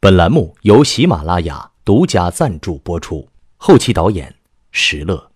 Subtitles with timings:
[0.00, 4.32] 本栏目由喜马拉雅独家赞助播出，后期导演
[4.70, 5.32] 石乐。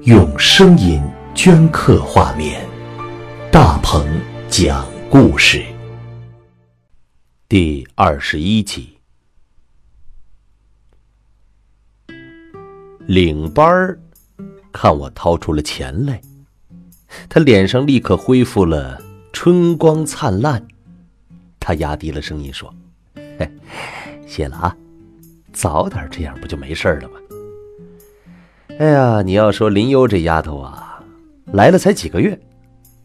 [0.00, 1.00] 用声音
[1.32, 2.66] 镌刻画面，
[3.52, 4.04] 大鹏
[4.48, 5.64] 讲故事。
[7.48, 8.98] 第二十一集，
[13.06, 14.00] 领班儿
[14.72, 16.20] 看我掏出了钱来，
[17.28, 19.00] 他脸上立刻恢复了
[19.32, 20.66] 春光灿烂。
[21.60, 22.74] 他压低了声音说。
[24.26, 24.76] 谢了啊，
[25.52, 27.14] 早点这样不就没事了吗？
[28.78, 31.02] 哎呀，你要说林优这丫头啊，
[31.52, 32.40] 来了才几个月，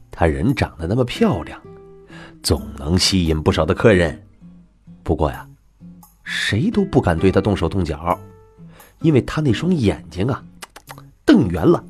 [0.10, 1.62] 她人长得那么漂亮，
[2.42, 4.24] 总能吸引不少的客人。
[5.04, 5.48] 不过呀，
[6.24, 8.18] 谁都不敢对她动手动脚，
[9.02, 10.44] 因为她那双眼睛啊，
[11.26, 11.84] 瞪圆了，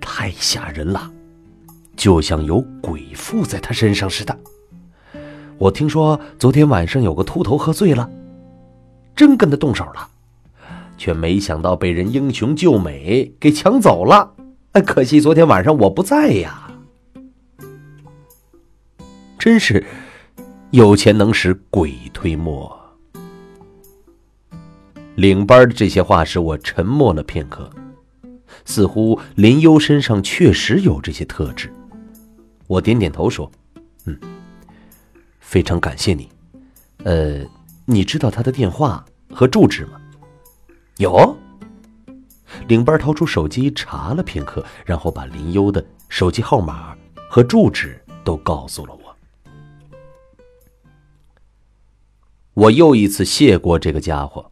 [0.00, 1.10] 太吓人了，
[1.96, 4.38] 就像有鬼附在她身上似的。
[5.62, 8.10] 我听说昨天晚上有个秃头喝醉了，
[9.14, 10.08] 真跟他动手了，
[10.98, 14.34] 却没想到被人英雄救美给抢走了。
[14.72, 16.68] 哎，可惜昨天晚上我不在呀，
[19.38, 19.86] 真是
[20.72, 22.76] 有钱能使鬼推磨。
[25.14, 27.70] 领班的这些话使我沉默了片刻，
[28.64, 31.72] 似乎林优身上确实有这些特质。
[32.66, 33.48] 我点点头说
[34.06, 34.18] ：“嗯。”
[35.52, 36.30] 非常感谢你，
[37.04, 37.44] 呃，
[37.84, 40.00] 你知道他的电话和住址吗？
[40.96, 41.36] 有。
[42.68, 46.96] 领班掏出手机查了片刻，然后把林优的手机号码
[47.28, 49.14] 和住址都告诉了我。
[52.54, 54.50] 我又一次谢过这个家伙，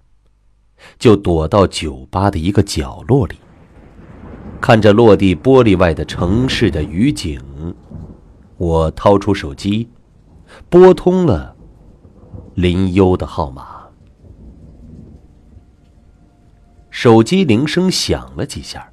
[0.98, 3.38] 就躲到酒吧的一个角落里，
[4.60, 7.42] 看着落地玻璃外的城市的雨景。
[8.58, 9.88] 我掏出手机。
[10.70, 11.56] 拨通了
[12.54, 13.88] 林优的号码，
[16.90, 18.92] 手机铃声响了几下，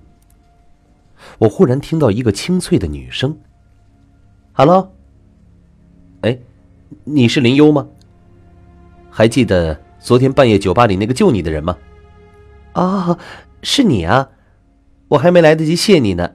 [1.38, 3.38] 我忽然听到一个清脆的女声
[4.54, 4.92] ：“Hello，
[6.22, 6.40] 哎，
[7.04, 7.88] 你是林优吗？
[9.12, 11.78] 还记得昨天半夜酒吧里那个救你的人吗
[12.74, 13.20] ？”“啊，
[13.62, 14.32] 是你啊，
[15.10, 16.32] 我还没来得及谢你呢。”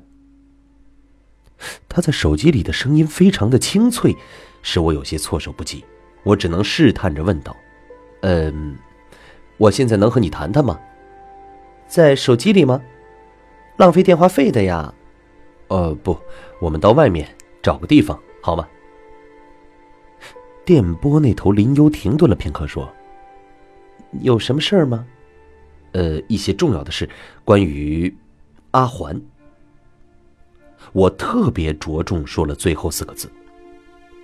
[1.88, 4.16] 他在手机里的声音非常的清脆。
[4.62, 5.84] 使我有些措手不及，
[6.22, 7.54] 我只能试探着问道
[8.22, 8.78] ：“嗯，
[9.58, 10.80] 我现在能和你谈谈吗？
[11.86, 12.80] 在手机里吗？
[13.76, 14.94] 浪费电话费的呀。
[15.68, 16.16] ”“呃，不，
[16.60, 17.28] 我们到外面
[17.62, 18.66] 找个地方好吗？”
[20.64, 22.88] 电波那头，林优停顿了片刻，说
[24.22, 25.04] ：“有什么事儿吗
[25.92, 27.08] ？”“呃，一些重要的事，
[27.44, 28.14] 关于
[28.70, 29.20] 阿环。”
[30.92, 33.30] 我特别着重说了最后四个字。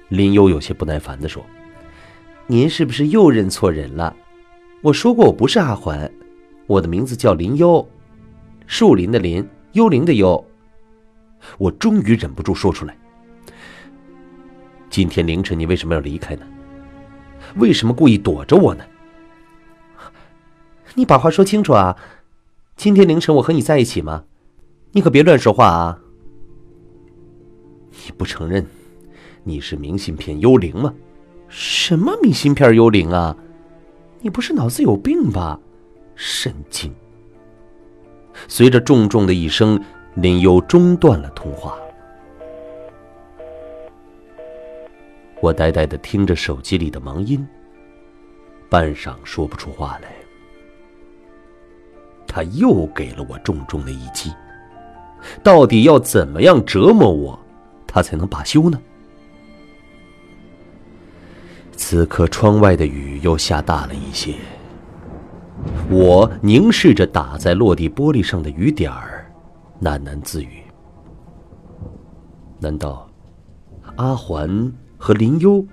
[0.09, 1.45] 林优有些不耐烦的说
[2.47, 4.15] ：“您是不是又认错人了？
[4.81, 6.11] 我说过我不是阿环，
[6.67, 7.87] 我的名字叫林优，
[8.67, 10.43] 树林的林，幽灵的幽。”
[11.59, 12.97] 我终于忍不住说出来
[14.89, 16.47] ：“今天凌晨你为什么要离开呢？
[17.57, 18.85] 为什么故意躲着我呢？
[20.95, 21.97] 你把话说清楚啊！
[22.77, 24.25] 今天凌晨我和你在一起吗？
[24.93, 26.01] 你可别乱说话啊！
[27.91, 28.67] 你不承认？”
[29.49, 30.93] 你是明信片幽灵吗？
[31.49, 33.35] 什么明信片幽灵啊？
[34.21, 35.59] 你不是脑子有病吧？
[36.15, 36.95] 神经！
[38.47, 39.83] 随着重重的一声，
[40.17, 41.75] 林优中断了通话。
[45.41, 47.43] 我呆呆的听着手机里的忙音，
[48.69, 50.13] 半晌说不出话来。
[52.27, 54.31] 他又给了我重重的一击，
[55.43, 57.41] 到底要怎么样折磨我，
[57.87, 58.79] 他才能罢休呢？
[61.79, 64.35] 此刻，窗外的雨又下大了一些。
[65.89, 69.31] 我凝视着打在落地玻璃上的雨点儿，
[69.81, 70.65] 喃喃自语：
[72.59, 73.09] 难道
[73.95, 75.65] 阿环和林优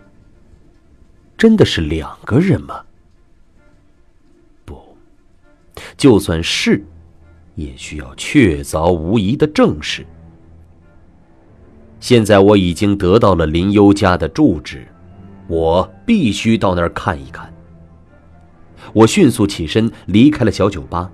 [1.36, 2.84] 真的是两个人吗？
[4.64, 4.78] 不，
[5.98, 6.86] 就算是，
[7.56, 10.06] 也需要确凿无疑的证实。
[12.00, 14.88] 现在我已经得到了林优家的住址。
[15.48, 17.54] 我必须到那儿看一看。
[18.94, 21.10] 我迅速起身离开了小酒吧，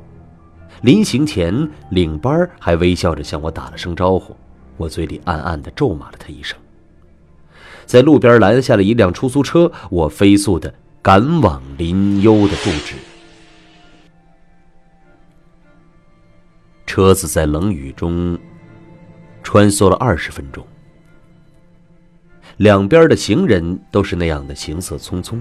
[0.82, 4.36] 临行前，领班还微笑着向我打了声招呼，
[4.78, 6.58] 我嘴里暗暗的咒骂了他一声。
[7.86, 12.96] 在路边拦下了一辆出租车，我飞速的赶往林优的住址。
[16.86, 18.38] 车子在冷雨中
[19.44, 20.66] 穿梭了二十分钟。
[22.62, 25.40] 两边的行人都是那样的行色匆匆，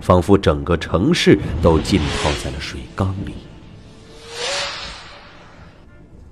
[0.00, 3.34] 仿佛整个城市都浸泡在了水缸里。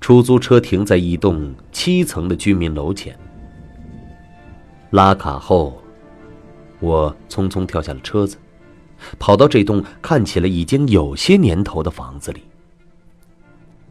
[0.01, 3.15] 出租车停在一栋七层的居民楼前，
[4.89, 5.79] 拉卡后，
[6.79, 8.35] 我匆匆跳下了车子，
[9.19, 12.41] 跑到这栋看起来已经有些年头的房子里。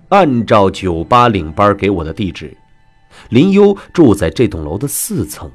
[0.09, 2.57] 按照酒吧领班给我的地址，
[3.29, 5.49] 林优住在这栋楼的四层。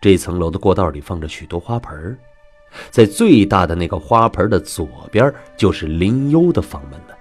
[0.00, 2.18] 这层楼的过道里放着许多花盆，
[2.90, 7.16] 在最大的那个花盆的左边就是林优的房门了。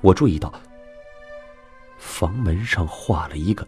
[0.00, 0.52] 我注意到。
[1.96, 3.66] 房门上画了一个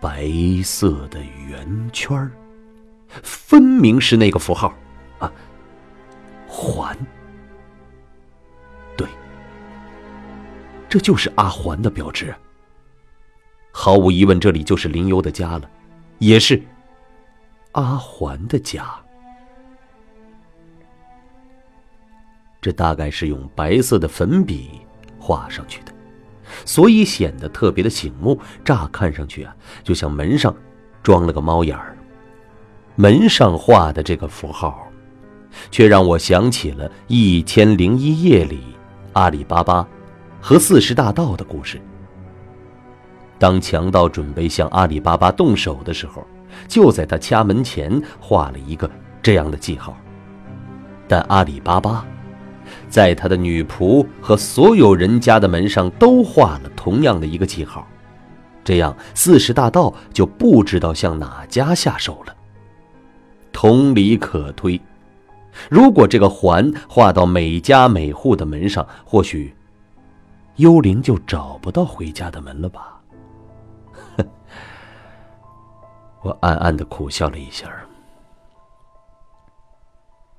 [0.00, 0.30] 白
[0.64, 2.28] 色的圆圈
[3.22, 4.74] 分明是那个符号
[5.18, 5.30] 啊，
[6.48, 6.96] 环。
[8.96, 9.06] 对，
[10.88, 12.34] 这就是阿环的标志。
[13.70, 15.70] 毫无疑问，这里就是林优的家了，
[16.20, 16.62] 也是
[17.72, 18.84] 阿环的家。
[22.60, 24.70] 这大概是用白色的粉笔
[25.18, 25.92] 画上去的。
[26.66, 30.54] 所以显得特别的醒目，乍看上去啊，就像门上
[31.02, 31.96] 装了个猫眼儿。
[32.96, 34.86] 门上画的这个符号，
[35.70, 38.60] 却让我想起了《一千零一夜》里
[39.14, 39.88] 阿里巴巴
[40.38, 41.80] 和四十大盗的故事。
[43.40, 46.24] 当强盗准备向阿里巴巴动手的时候，
[46.68, 47.90] 就在他家门前
[48.20, 48.88] 画了一个
[49.22, 49.96] 这样的记号，
[51.08, 52.04] 但阿里巴巴。
[52.88, 57.88] 在他的女仆和所有人家的门上都画了同样的一个记号，
[58.62, 62.36] 这样四十大盗就不知道向哪家下手了。
[63.52, 64.80] 同理可推，
[65.68, 69.52] 如果这个环画到每家每户的门上，或许
[70.56, 72.99] 幽灵就找不到回家的门了吧？
[76.22, 77.68] 我暗暗的苦笑了一下。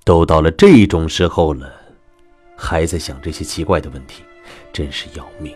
[0.03, 1.71] 都到了这种时候了。
[2.63, 4.23] 还在想这些奇怪的问题，
[4.71, 5.51] 真是要命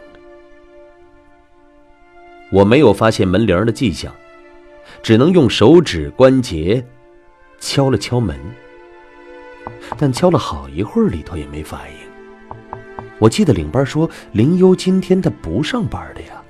[2.51, 4.11] 我没有发现门铃的迹象，
[5.03, 6.83] 只能用手指关节
[7.59, 8.35] 敲了敲门，
[9.99, 11.97] 但敲了好一会儿，里头也没反应。
[13.19, 16.41] 我记得领班说林优今天他不上班的呀。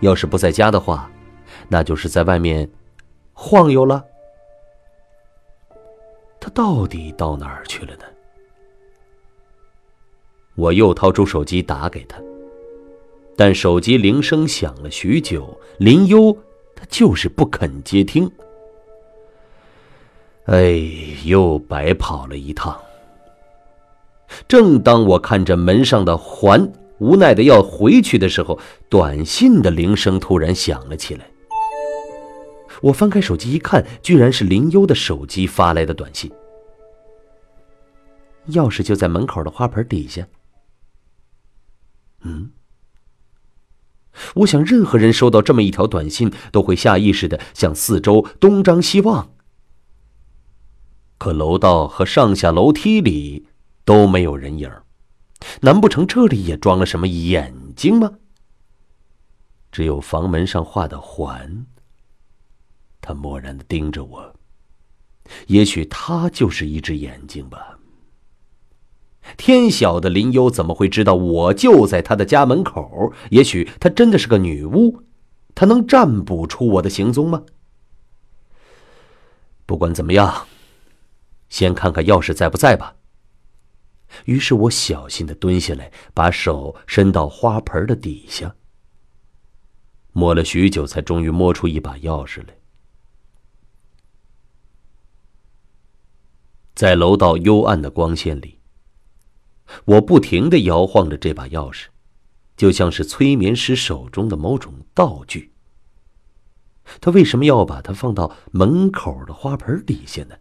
[0.00, 1.10] 要是不在家的话，
[1.66, 2.70] 那就是在外面
[3.32, 4.04] 晃悠了。
[6.40, 8.04] 他到底到哪儿去了呢？
[10.54, 12.18] 我又掏出手机打给他，
[13.36, 16.36] 但手机铃声响了许久，林优
[16.74, 18.30] 他就是不肯接听。
[20.46, 20.80] 哎，
[21.24, 22.80] 又白跑了一趟。
[24.46, 28.58] 正当我看着门上的环，无奈的要回去的时候，
[28.88, 31.26] 短信的铃声突然响了起来。
[32.82, 36.30] 我翻开手机一看，居然是林优的手机发来的短信。
[38.50, 40.26] 钥匙就在门口的花盆底下。
[42.22, 42.50] 嗯，
[44.34, 49.30] 我想，任何人收到这么一条短信，都会下意识的向四周东张西望。
[51.18, 53.48] 可楼道和上下楼梯里
[53.84, 54.70] 都没有人影
[55.60, 58.14] 难不成这里也装了什么眼睛吗？
[59.70, 61.66] 只有房门上画的环，
[63.00, 64.34] 他漠然的盯着我。
[65.48, 67.78] 也许他就是一只眼睛吧。
[69.36, 73.12] 天晓得林优怎么会知道我就在他的家门口？
[73.30, 75.02] 也许她真的是个女巫，
[75.54, 77.44] 她能占卜出我的行踪吗？
[79.66, 80.46] 不管怎么样，
[81.50, 82.96] 先看看钥匙在不在吧。
[84.24, 88.56] 于是我小心的蹲下来，把手伸到花盆的底下，
[90.12, 92.57] 摸了许久，才终于摸出一把钥匙来。
[96.78, 98.60] 在楼道幽暗的光线里。
[99.84, 101.86] 我不停的摇晃着这把钥匙，
[102.56, 105.50] 就像是催眠师手中的某种道具。
[107.00, 110.36] 他为什么要把它放到门口的花盆底下呢？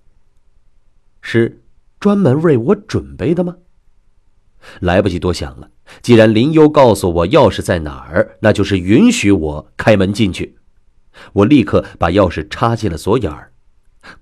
[1.21, 1.63] 是
[1.99, 3.55] 专门为我准备的吗？
[4.79, 5.71] 来不及多想了，
[6.03, 10.55] 既然林优告诉我钥匙在哪儿，那就是允许我开门进去。
[11.33, 13.53] 我立刻把钥匙插进了锁眼儿，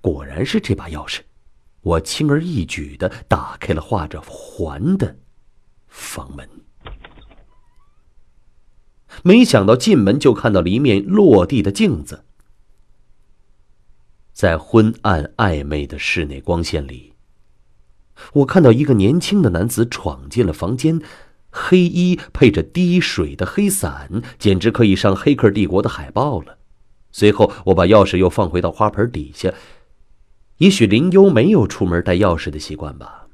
[0.00, 1.20] 果然是这把钥匙。
[1.86, 5.18] 我轻而易举的打开了画着环的
[5.86, 6.48] 房门，
[9.22, 12.24] 没想到进门就看到了一面落地的镜子，
[14.32, 17.12] 在昏暗暧昧的室内光线里，
[18.32, 21.00] 我看到一个年轻的男子闯进了房间，
[21.50, 26.58] 黑衣配着滴水的黑伞，简直可以上《黑客帝国》的海报了。
[27.12, 29.54] 随后，我把钥匙又放回到花盆底下。
[30.58, 33.26] 也许林幽没有出门带钥匙的习惯吧。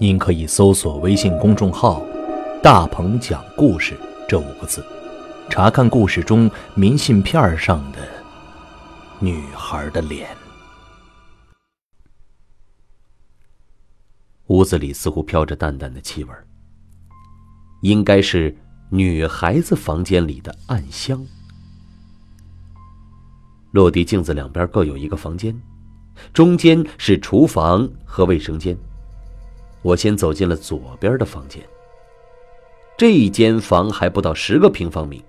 [0.00, 2.02] 您可以搜索微信公众号
[2.62, 3.96] “大鹏讲故事”
[4.28, 4.84] 这五个字，
[5.48, 7.98] 查看故事中明信片上的
[9.20, 10.28] 女孩的脸。
[14.46, 16.32] 屋子里似乎飘着淡淡的气味，
[17.82, 18.56] 应该是。
[18.90, 21.22] 女孩子房间里的暗香。
[23.72, 25.54] 落地镜子两边各有一个房间，
[26.32, 28.76] 中间是厨房和卫生间。
[29.82, 31.62] 我先走进了左边的房间。
[32.96, 35.24] 这间房还不到十个平方米，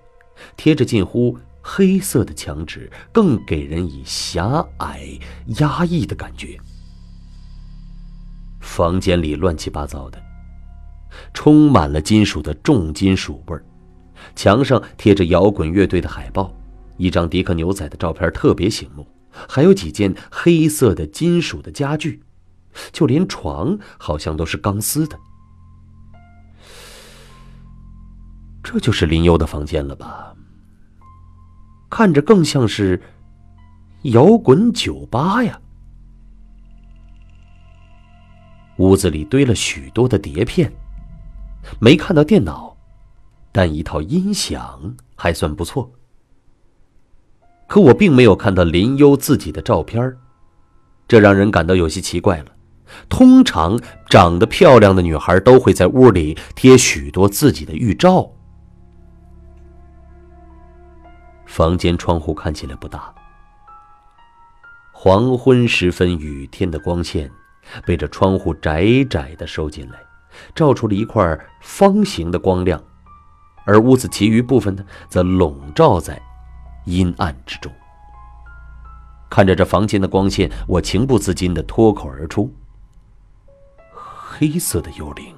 [0.56, 5.00] 贴着近乎黑色的墙纸，更给人以狭隘、
[5.58, 6.58] 压抑的感觉。
[8.60, 10.20] 房间里乱七八糟的。
[11.34, 13.64] 充满了金属的重金属味儿，
[14.36, 16.54] 墙上贴着摇滚乐队的海报，
[17.00, 19.06] 一张迪克牛仔的照片特别醒目，
[19.48, 22.22] 还有几件黑色的金属的家具，
[22.92, 25.18] 就连床好像都是钢丝的。
[28.62, 30.34] 这就是林优的房间了吧？
[31.88, 33.00] 看着更像是
[34.02, 35.58] 摇滚酒吧呀。
[38.76, 40.70] 屋子里堆了许多的碟片。
[41.78, 42.76] 没看到电脑，
[43.52, 45.90] 但一套音响还算不错。
[47.70, 50.16] 可我并没有看到林优自己的照片，
[51.06, 52.46] 这让人感到有些奇怪了。
[53.08, 58.28] 通常长得漂亮的女孩都会在屋里贴许多自己的预照。
[61.46, 63.14] 房间窗户看起来不大，
[64.90, 67.30] 黄昏时分，雨天的光线
[67.86, 70.00] 被这窗户窄窄的收进来。
[70.56, 72.82] 照出了一块方形的光亮，
[73.64, 76.20] 而屋子其余部分呢，则笼罩在
[76.84, 77.70] 阴暗之中。
[79.28, 82.52] 看着这房间的光线，我情不自禁的脱口而出
[83.94, 85.34] ：“黑色的幽灵。”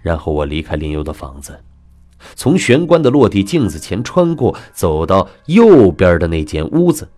[0.00, 1.64] 然后我离开林幽的房子，
[2.36, 7.10] 从玄关的落地镜子前穿过，走到右边的那间屋子，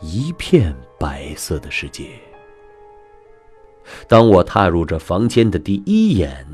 [0.00, 2.10] 一片白色的世界。
[4.06, 6.46] 当我踏入这房间的第一眼，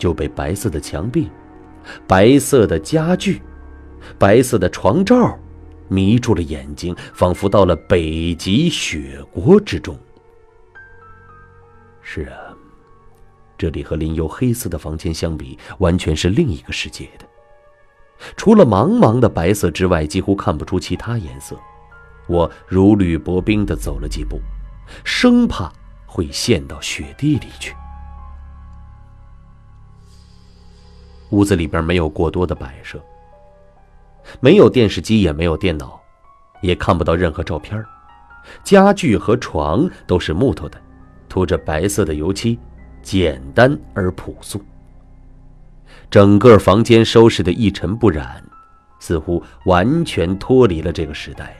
[0.00, 1.30] 就被白色的墙壁、
[2.06, 3.42] 白色的家具、
[4.18, 5.38] 白色的床罩
[5.88, 9.94] 迷住了眼睛，仿佛到了北极雪国之中。
[12.00, 12.56] 是啊，
[13.58, 17.26] 这里和林幽黑色的房间相比，完全是另一个世界的。
[18.36, 21.54] 除了茫茫的白色之外，几乎看不出其他颜色。
[22.26, 24.40] 我如履薄冰的走了几步。
[25.04, 25.72] 生怕
[26.04, 27.74] 会陷到雪地里去。
[31.30, 33.00] 屋子里边没有过多的摆设，
[34.40, 36.00] 没有电视机，也没有电脑，
[36.60, 37.82] 也看不到任何照片。
[38.64, 40.80] 家具和床都是木头的，
[41.28, 42.58] 涂着白色的油漆，
[43.02, 44.60] 简单而朴素。
[46.10, 48.42] 整个房间收拾的一尘不染，
[48.98, 51.54] 似乎完全脱离了这个时代。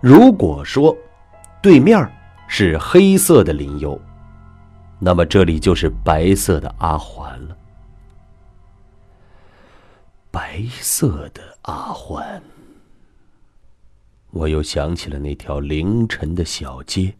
[0.00, 0.96] 如果说
[1.60, 2.08] 对面
[2.46, 4.00] 是黑色的林幽，
[5.04, 7.56] 那么这里就是白色的阿环了。
[10.30, 12.40] 白色的阿环，
[14.30, 17.16] 我又想起了那条凌晨的小街，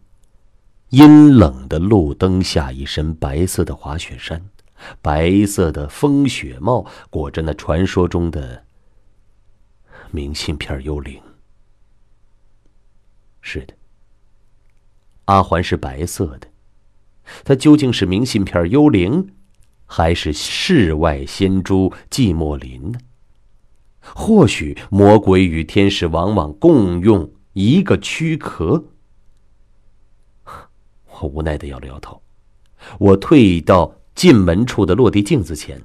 [0.91, 4.49] 阴冷的路灯下，一身白色的滑雪衫，
[5.01, 8.63] 白色的风雪帽，裹着那传说中的
[10.09, 11.21] 明信片幽灵。
[13.41, 13.73] 是的，
[15.25, 16.47] 阿环是白色的，
[17.43, 19.29] 他究竟是明信片幽灵，
[19.85, 22.99] 还是世外仙珠寂寞林呢？
[24.01, 28.83] 或许魔鬼与天使往往共用一个躯壳。
[31.21, 32.21] 我无奈的摇了摇头，
[32.99, 35.81] 我退到进门处的落地镜子前，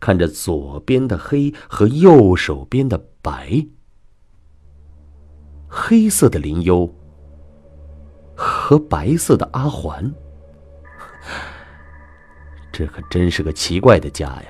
[0.00, 3.66] 看着左边的黑和右手边的白。
[5.68, 6.90] 黑色的林幽
[8.34, 10.14] 和白色的阿环，
[12.76, 14.44] 这可真是个奇怪的家呀。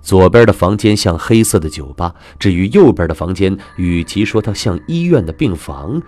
[0.00, 6.00] 左边的房间像黑色的酒吧，至于右边的房间，与其说它像医院的病房，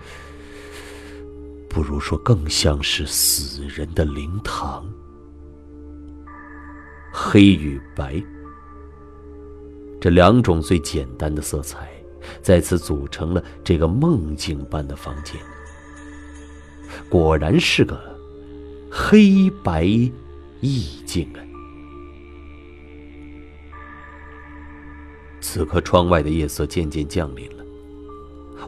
[1.69, 4.83] 不如说更像是死人的灵堂。
[7.11, 8.19] 黑与白，
[10.01, 11.87] 这两种最简单的色彩。
[12.41, 15.35] 在此组成了这个梦境般的房间，
[17.09, 18.01] 果然是个
[18.89, 20.09] 黑白
[20.63, 21.43] 意境啊！
[25.41, 27.65] 此刻，窗外的夜色渐渐降临了，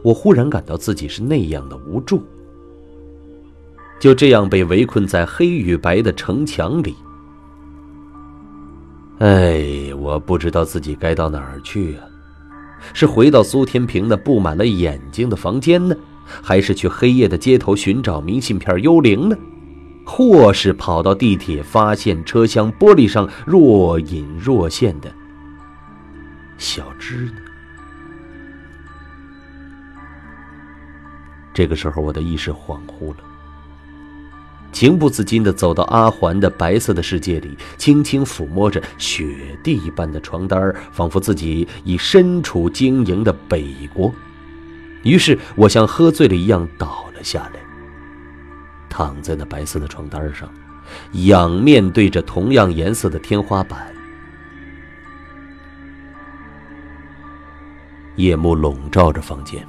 [0.02, 2.22] 我忽然感到自己是那样的无助，
[3.98, 6.94] 就这样被围困在黑与白的城墙里。
[9.20, 12.04] 哎，我不知道自己该到哪儿去啊！
[12.92, 19.36] 是回到苏天平那布满了眼睛的房间呢，还是去黑夜的街头寻找明信片幽灵呢？
[20.06, 25.12] 或是跑到地铁，发现车厢玻璃上若隐若现的
[26.56, 27.32] 小枝呢？
[31.52, 33.16] 这个时候，我的意识恍惚了。
[34.72, 44.14] 情不自禁的走到阿环的白色的世界里，轻轻抚摸着雪地般的床单仿佛自己已身处晶莹的北国。
[45.02, 47.60] 于是我像喝醉了一样倒了下来，
[48.96, 50.48] 躺在那白色的床单上，
[51.26, 53.94] 仰面对着同样颜色的天花板。
[58.14, 59.68] 夜幕笼罩着房间，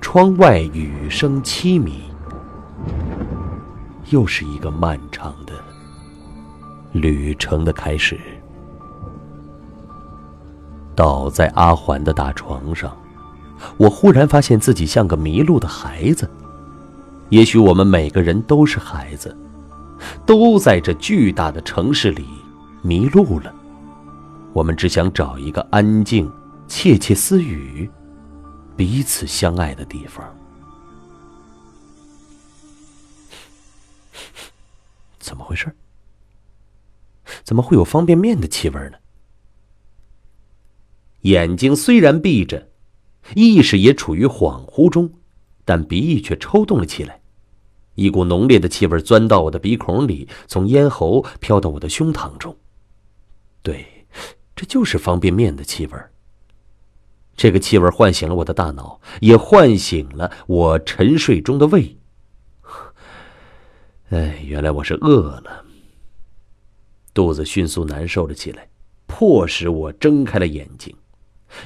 [0.00, 2.04] 窗外雨声凄迷。
[4.08, 5.52] 又是一个漫长的
[6.92, 8.18] 旅程的开始。
[10.94, 12.96] 倒在阿环的大床上，
[13.76, 16.26] 我忽然发现自己像个迷路的孩子。
[17.30, 19.36] 也许我们每个人都是孩子，
[20.26, 22.26] 都在这巨大的城市里
[22.82, 23.54] 迷路了。
[24.52, 26.30] 我们只想找一个安静、
[26.68, 27.90] 窃窃私语、
[28.76, 30.24] 彼此相爱的地方。
[35.18, 35.74] 怎么回事？
[37.42, 38.98] 怎么会有方便面的气味呢？
[41.22, 42.68] 眼睛虽然闭着，
[43.34, 45.10] 意识也处于恍惚中，
[45.64, 47.20] 但鼻翼却抽动了起来。
[47.94, 52.56] 一股浓烈的气味钻到我的鼻孔里，从咽喉飘到我的胸膛中。
[53.62, 54.06] 对，
[54.56, 55.92] 这就是方便面的气味。
[57.36, 61.96] 这个气味唤醒了我的大脑，也唤醒了我沉睡中的胃。
[64.10, 65.64] 哎，原来我是饿了，
[67.12, 68.68] 肚子迅速难受了起来，
[69.06, 70.94] 迫使我睁开了眼睛。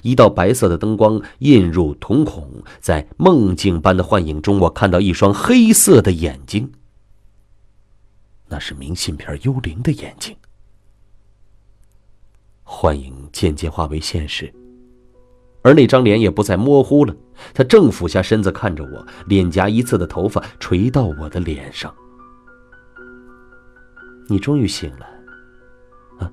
[0.03, 6.73] 一道白色的灯光映入瞳孔，在梦境般的幻影中，我看到一双黑色的眼睛。
[8.49, 10.37] 那是明信片幽灵的眼睛。
[12.63, 14.53] 幻影渐渐化为现实，
[15.63, 17.15] 而那张脸也不再模糊了。
[17.55, 21.95] 他正俯下身子看着我，脸颊一侧的头发垂到我的脸上。
[24.29, 26.33] 你终于醒了，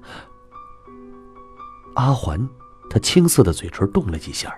[1.96, 2.50] 阿环，
[2.96, 4.56] 他青涩的嘴唇动了几下。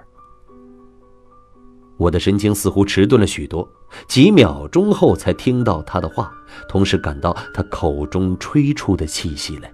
[1.98, 3.68] 我的神经似乎迟钝了许多，
[4.08, 6.32] 几秒钟后才听到他的话，
[6.70, 9.74] 同时感到他口中吹出的气息来。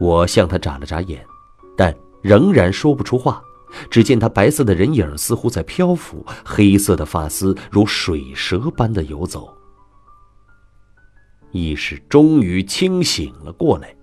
[0.00, 1.22] 我向他眨了眨眼，
[1.76, 3.42] 但仍然说不出话。
[3.90, 9.54] 只见他白色的人影似乎在漂浮，黑色的发丝如水蛇般的游走。
[11.50, 13.94] 意识终于清醒了过来。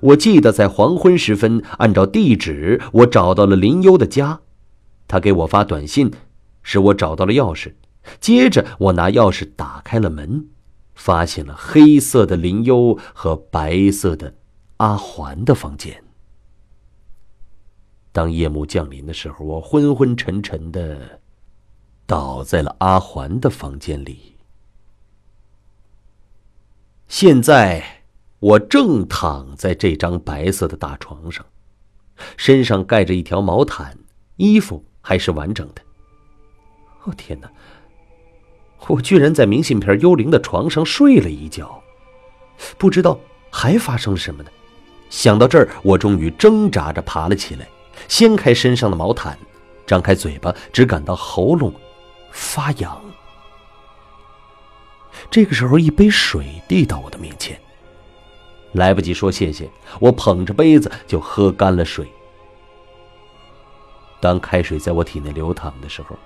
[0.00, 4.40] 我记得在黄昏时分，按照地址，我找到了林优的家。
[5.08, 6.12] 他给我发短信，
[6.62, 7.74] 使我找到了钥匙。
[8.20, 10.48] 接着，我拿钥匙打开了门，
[10.94, 14.34] 发现了黑色的林优和白色的
[14.78, 16.02] 阿环的房间。
[18.12, 21.20] 当夜幕降临的时候，我昏昏沉沉的
[22.06, 24.34] 倒在了阿环的房间里。
[27.08, 27.95] 现在
[28.38, 31.44] 我正躺在这张白色的大床上，
[32.36, 33.96] 身上盖着一条毛毯，
[34.36, 35.82] 衣服还是完整的。
[37.04, 37.50] 哦天哪！
[38.88, 41.82] 我居然在明信片幽灵的床上睡了一觉，
[42.78, 43.18] 不知道
[43.50, 44.50] 还发生了什么呢？
[45.08, 47.66] 想到这儿，我终于挣扎着爬了起来，
[48.06, 49.38] 掀开身上的毛毯，
[49.86, 51.72] 张开嘴巴，只感到喉咙
[52.30, 53.00] 发痒。
[55.30, 57.58] 这个时候，一杯水递到我的面前。
[58.76, 62.06] 来不及说谢谢，我捧着杯子就喝干了水。
[64.20, 66.16] 当开水在我体内流淌的时候，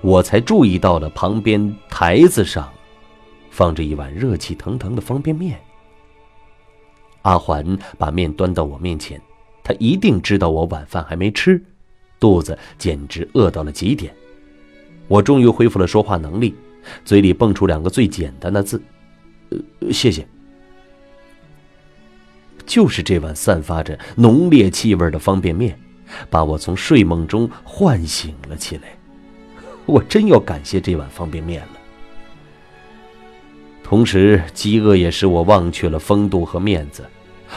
[0.00, 2.70] 我才注意到了旁边台子上
[3.50, 5.60] 放着一碗热气腾腾的方便面。
[7.22, 9.20] 阿环把面端到我面前，
[9.62, 11.62] 他一定知道我晚饭还没吃，
[12.18, 14.14] 肚子简直饿到了极点。
[15.06, 16.54] 我终于恢复了说话能力。
[17.04, 18.82] 嘴里蹦出两个最简单的字
[19.50, 20.26] ：“呃，谢谢。”
[22.70, 25.76] 就是这碗散发着浓烈气味的方便面，
[26.30, 28.82] 把我从睡梦中唤醒了起来。
[29.86, 31.72] 我真要感谢这碗方便面了。
[33.82, 37.04] 同时，饥饿也使我忘却了风度和面子。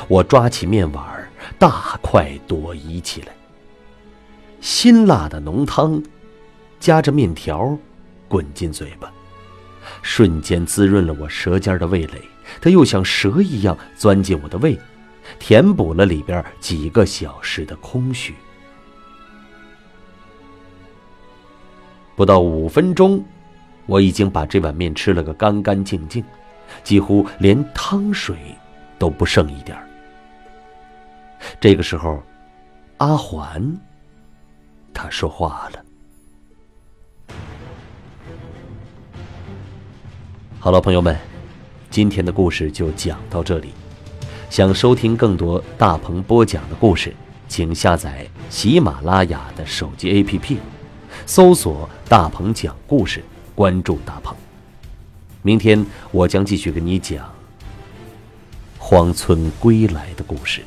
[0.08, 1.06] 我抓起面碗，
[1.60, 3.28] 大快朵颐起来。
[4.62, 6.02] 辛辣的浓汤，
[6.80, 7.78] 夹着面条，
[8.28, 9.14] 滚进嘴巴，
[10.02, 12.20] 瞬间滋润了我舌尖的味蕾。
[12.60, 14.76] 它又像蛇一样钻进我的胃，
[15.40, 18.34] 填补了里边几个小时的空虚。
[22.16, 23.24] 不到五分钟，
[23.86, 26.24] 我已经把这碗面吃了个干干净净，
[26.84, 28.38] 几乎连汤水
[29.00, 29.78] 都不剩一点
[31.60, 32.22] 这个时候，
[32.98, 33.76] 阿环，
[34.94, 35.84] 他说话了。
[40.60, 41.18] 好了，朋友们，
[41.90, 43.74] 今天的故事就讲到这里。
[44.54, 47.12] 想收听更多大鹏播讲的故事，
[47.48, 50.58] 请下载喜马拉雅的手机 APP。
[51.26, 53.24] 搜索“大鹏讲故事”，
[53.56, 54.38] 关注大鹏。
[55.42, 57.18] 明天我将继续给你讲
[58.78, 60.62] 《荒村归来》的故事。